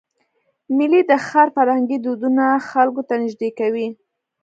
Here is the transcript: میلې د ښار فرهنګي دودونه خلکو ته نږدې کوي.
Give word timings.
میلې 0.75 1.01
د 1.09 1.11
ښار 1.27 1.47
فرهنګي 1.55 1.97
دودونه 2.05 2.45
خلکو 2.69 3.01
ته 3.07 3.13
نږدې 3.23 3.49
کوي. 3.59 3.87